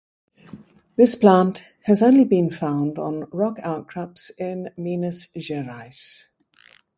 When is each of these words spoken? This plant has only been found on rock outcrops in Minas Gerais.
This 0.95 1.13
plant 1.13 1.61
has 1.83 2.01
only 2.01 2.23
been 2.23 2.49
found 2.49 2.97
on 2.97 3.29
rock 3.31 3.59
outcrops 3.61 4.31
in 4.35 4.71
Minas 4.75 5.27
Gerais. 5.37 6.29